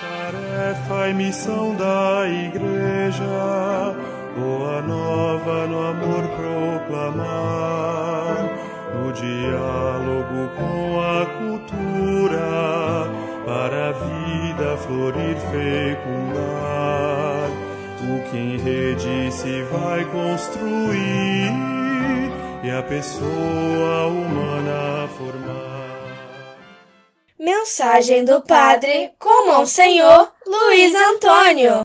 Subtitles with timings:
[0.00, 3.94] Tarefa e missão da igreja,
[4.36, 7.24] boa nova no amor proclamar,
[8.94, 13.08] no diálogo com a cultura,
[13.46, 16.46] para a vida florir fecundar.
[18.02, 21.52] O que em rede se vai construir
[22.62, 25.75] e a pessoa humana formar.
[27.46, 31.82] Mensagem do Padre com Monsenhor Luiz Antônio.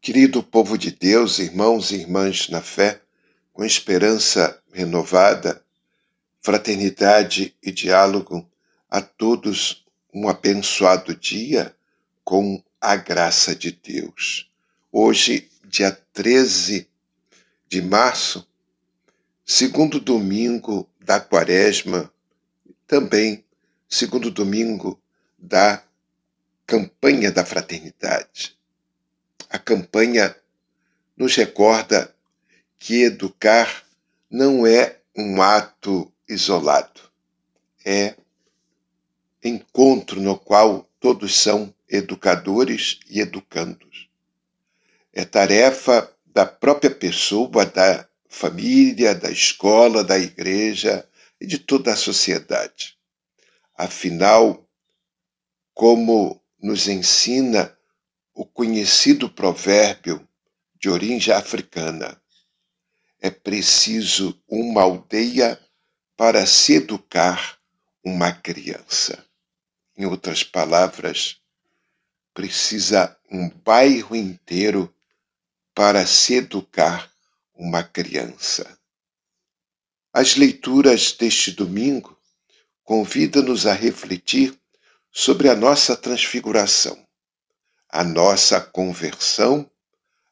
[0.00, 3.00] Querido povo de Deus, irmãos e irmãs na fé,
[3.52, 5.62] com esperança renovada,
[6.42, 8.50] fraternidade e diálogo,
[8.90, 11.72] a todos um abençoado dia
[12.24, 14.50] com a graça de Deus.
[14.90, 16.90] Hoje, dia 13
[17.68, 18.44] de março,
[19.44, 22.12] segundo domingo da quaresma,
[22.88, 23.45] também
[23.88, 25.00] segundo domingo
[25.38, 25.82] da
[26.66, 28.56] campanha da fraternidade.
[29.48, 30.34] A campanha
[31.16, 32.14] nos recorda
[32.78, 33.84] que educar
[34.30, 37.00] não é um ato isolado,
[37.84, 38.14] é
[39.42, 44.08] encontro no qual todos são educadores e educandos.
[45.12, 51.08] É tarefa da própria pessoa, da família, da escola, da igreja
[51.40, 52.95] e de toda a sociedade.
[53.76, 54.66] Afinal,
[55.74, 57.76] como nos ensina
[58.34, 60.26] o conhecido provérbio
[60.80, 62.18] de origem africana,
[63.20, 65.60] é preciso uma aldeia
[66.16, 67.58] para se educar
[68.02, 69.22] uma criança.
[69.94, 71.38] Em outras palavras,
[72.32, 74.94] precisa um bairro inteiro
[75.74, 77.12] para se educar
[77.54, 78.78] uma criança.
[80.14, 82.15] As leituras deste domingo
[82.86, 84.56] convida-nos a refletir
[85.10, 87.04] sobre a nossa transfiguração,
[87.88, 89.68] a nossa conversão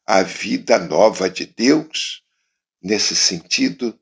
[0.06, 2.22] à vida nova de Deus.
[2.80, 3.98] Nesse sentido,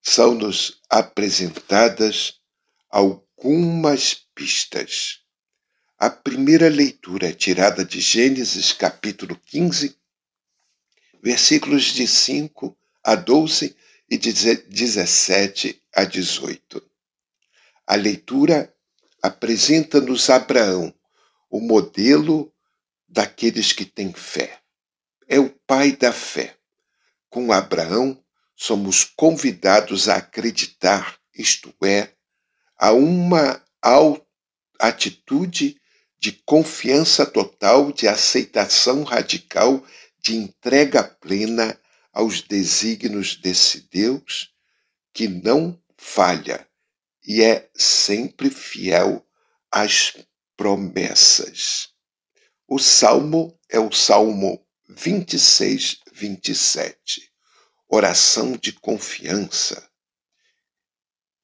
[0.00, 2.40] são-nos apresentadas
[2.88, 5.20] algumas pistas.
[5.98, 9.94] A primeira leitura é tirada de Gênesis capítulo 15,
[11.22, 13.76] versículos de 5 a 12
[14.08, 16.89] e de 17 a 18.
[17.90, 18.72] A leitura
[19.20, 20.94] apresenta-nos Abraão,
[21.50, 22.54] o modelo
[23.08, 24.60] daqueles que têm fé.
[25.26, 26.56] É o pai da fé.
[27.28, 28.22] Com Abraão,
[28.54, 32.12] somos convidados a acreditar, isto é,
[32.78, 33.60] a uma
[34.78, 35.76] atitude
[36.16, 39.84] de confiança total, de aceitação radical,
[40.16, 41.76] de entrega plena
[42.12, 44.54] aos desígnios desse Deus
[45.12, 46.69] que não falha
[47.32, 49.24] e é sempre fiel
[49.70, 50.16] às
[50.56, 51.90] promessas.
[52.66, 57.32] O salmo é o Salmo 26, 27.
[57.88, 59.88] Oração de confiança.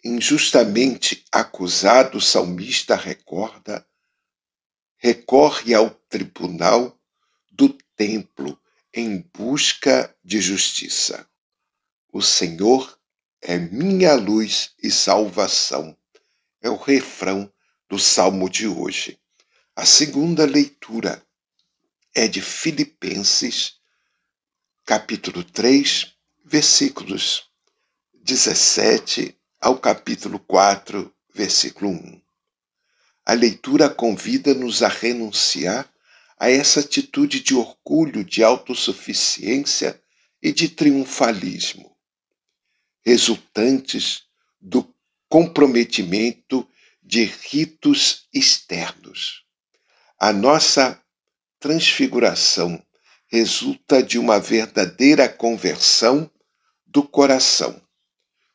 [0.04, 3.86] Injustamente acusado, o salmista recorda,
[4.96, 7.00] recorre ao tribunal
[7.48, 8.60] do templo
[8.92, 11.30] em busca de justiça.
[12.12, 12.98] O Senhor
[13.42, 15.96] é minha luz e salvação.
[16.60, 17.50] É o refrão
[17.88, 19.18] do salmo de hoje.
[19.74, 21.22] A segunda leitura
[22.14, 23.74] é de Filipenses,
[24.84, 26.12] capítulo 3,
[26.44, 27.44] versículos
[28.14, 32.22] 17 ao capítulo 4, versículo 1.
[33.26, 35.88] A leitura convida-nos a renunciar
[36.38, 40.00] a essa atitude de orgulho, de autossuficiência
[40.42, 41.95] e de triunfalismo
[43.06, 44.24] resultantes
[44.60, 44.92] do
[45.28, 46.68] comprometimento
[47.00, 49.44] de ritos externos.
[50.18, 51.00] A nossa
[51.60, 52.84] transfiguração
[53.28, 56.28] resulta de uma verdadeira conversão
[56.84, 57.80] do coração,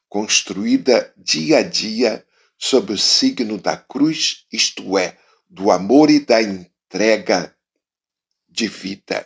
[0.09, 2.25] construída dia a dia
[2.57, 5.17] sob o signo da cruz, isto é,
[5.49, 7.55] do amor e da entrega
[8.49, 9.25] de vida.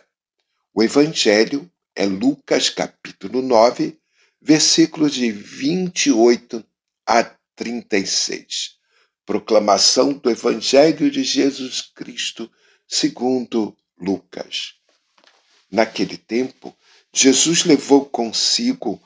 [0.72, 3.98] O Evangelho é Lucas capítulo 9,
[4.46, 6.64] versículos de 28
[7.04, 7.24] a
[7.56, 8.76] 36.
[9.24, 12.48] Proclamação do Evangelho de Jesus Cristo
[12.86, 14.74] segundo Lucas.
[15.68, 16.72] Naquele tempo,
[17.12, 19.02] Jesus levou consigo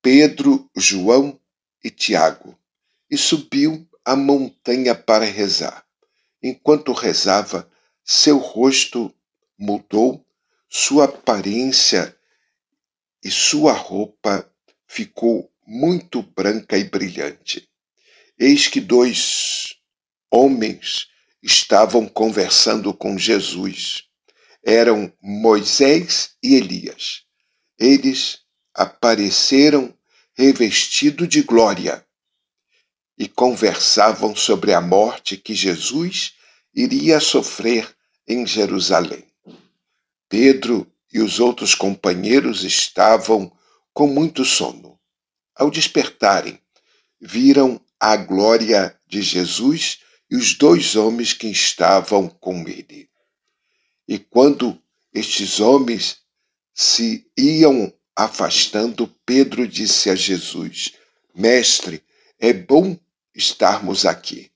[0.00, 1.36] Pedro, João
[1.82, 2.56] e Tiago
[3.10, 5.84] e subiu a montanha para rezar.
[6.40, 7.68] Enquanto rezava,
[8.04, 9.12] seu rosto
[9.58, 10.24] mudou,
[10.68, 12.16] sua aparência
[13.22, 14.50] e sua roupa
[14.86, 17.68] ficou muito branca e brilhante.
[18.38, 19.74] Eis que dois
[20.30, 21.08] homens
[21.42, 24.04] estavam conversando com Jesus.
[24.64, 27.22] Eram Moisés e Elias.
[27.78, 28.40] Eles
[28.74, 29.96] apareceram
[30.34, 32.04] revestidos de glória
[33.18, 36.34] e conversavam sobre a morte que Jesus
[36.74, 37.92] iria sofrer
[38.26, 39.24] em Jerusalém.
[40.28, 43.50] Pedro e os outros companheiros estavam
[43.92, 44.98] com muito sono.
[45.54, 46.58] Ao despertarem,
[47.20, 50.00] viram a glória de Jesus
[50.30, 53.08] e os dois homens que estavam com ele.
[54.06, 54.80] E quando
[55.12, 56.18] estes homens
[56.72, 60.92] se iam afastando, Pedro disse a Jesus:
[61.34, 62.02] Mestre,
[62.38, 62.98] é bom
[63.34, 64.50] estarmos aqui.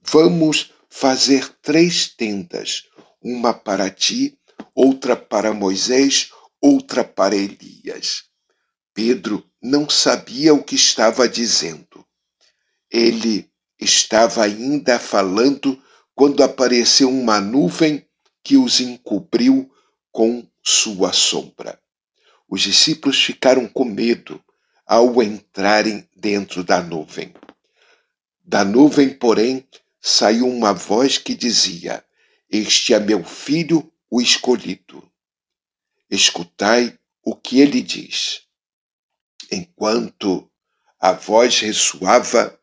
[0.00, 2.84] Vamos fazer três tendas,
[3.22, 4.38] uma para ti,
[4.80, 8.24] outra para Moisés, outra para Elias.
[8.94, 12.02] Pedro não sabia o que estava dizendo.
[12.90, 13.46] Ele
[13.78, 15.78] estava ainda falando
[16.14, 18.06] quando apareceu uma nuvem
[18.42, 19.70] que os encobriu
[20.10, 21.78] com sua sombra.
[22.48, 24.42] Os discípulos ficaram com medo
[24.86, 27.34] ao entrarem dentro da nuvem.
[28.42, 29.62] Da nuvem, porém,
[30.00, 32.02] saiu uma voz que dizia:
[32.50, 35.10] Este é meu filho, o escolhido.
[36.10, 38.42] Escutai o que ele diz.
[39.50, 40.50] Enquanto
[40.98, 42.58] a voz ressoava,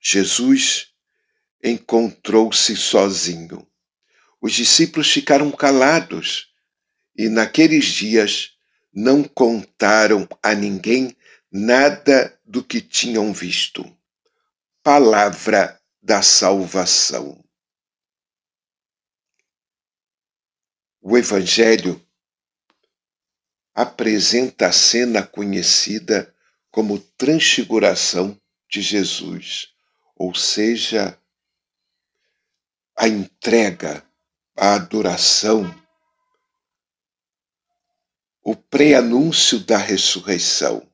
[0.00, 0.92] Jesus
[1.62, 3.66] encontrou-se sozinho.
[4.40, 6.52] Os discípulos ficaram calados
[7.16, 8.52] e naqueles dias
[8.92, 11.16] não contaram a ninguém
[11.50, 13.84] nada do que tinham visto.
[14.82, 17.45] Palavra da salvação.
[21.08, 22.04] O Evangelho
[23.72, 26.34] apresenta a cena conhecida
[26.68, 28.36] como transfiguração
[28.68, 29.72] de Jesus,
[30.16, 31.16] ou seja,
[32.96, 34.04] a entrega,
[34.56, 35.72] a adoração,
[38.42, 40.90] o preanúncio da ressurreição.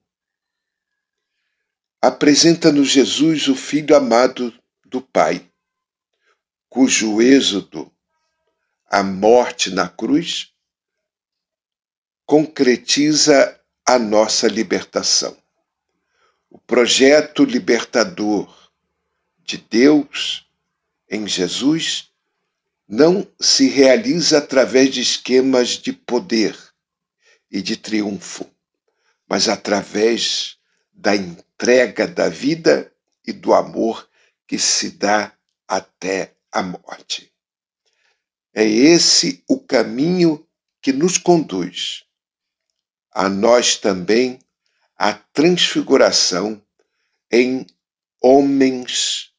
[2.02, 4.52] Apresenta-nos Jesus, o Filho amado
[4.84, 5.50] do Pai,
[6.68, 7.90] cujo êxodo,
[8.92, 10.52] a morte na cruz,
[12.26, 15.34] concretiza a nossa libertação.
[16.50, 18.70] O projeto libertador
[19.42, 20.46] de Deus
[21.08, 22.10] em Jesus
[22.86, 26.54] não se realiza através de esquemas de poder
[27.50, 28.46] e de triunfo,
[29.26, 30.58] mas através
[30.92, 32.92] da entrega da vida
[33.26, 34.06] e do amor
[34.46, 35.32] que se dá
[35.66, 37.31] até a morte.
[38.54, 40.46] É esse o caminho
[40.80, 42.04] que nos conduz
[43.10, 44.38] a nós também
[44.96, 46.62] a transfiguração
[47.30, 47.66] em
[48.20, 49.32] homens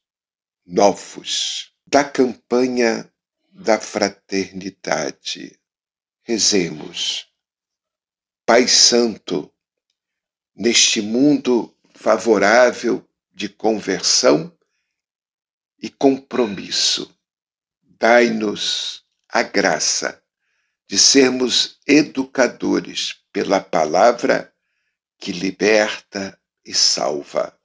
[0.65, 3.11] novos da campanha
[3.49, 5.59] da fraternidade.
[6.23, 7.27] Rezemos.
[8.45, 9.51] Pai Santo,
[10.55, 14.55] neste mundo favorável de conversão,
[15.83, 17.13] e compromisso.
[17.81, 19.02] Dai-nos
[19.33, 20.21] a graça
[20.87, 24.53] de sermos educadores pela palavra
[25.17, 27.57] que liberta e salva.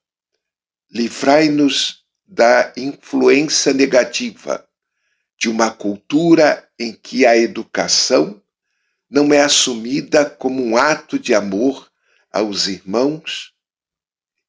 [0.91, 4.67] Livrai-nos da influência negativa
[5.37, 8.42] de uma cultura em que a educação
[9.11, 11.92] não é assumida como um ato de amor
[12.33, 13.52] aos irmãos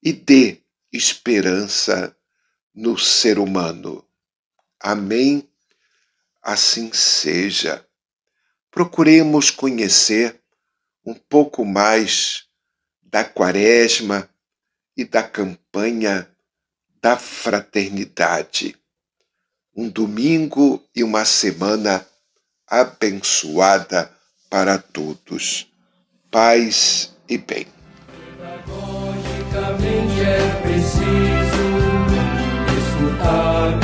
[0.02, 2.16] e dê esperança
[2.74, 4.02] no ser humano.
[4.80, 5.49] Amém?
[6.42, 7.84] Assim seja.
[8.70, 10.40] Procuremos conhecer
[11.04, 12.44] um pouco mais
[13.02, 14.28] da Quaresma
[14.96, 16.28] e da campanha
[17.02, 18.76] da fraternidade.
[19.74, 22.06] Um domingo e uma semana
[22.66, 24.10] abençoada
[24.48, 25.66] para todos.
[26.30, 27.66] Paz e bem.
[28.36, 31.70] Pedagogicamente é preciso
[32.78, 33.80] escutar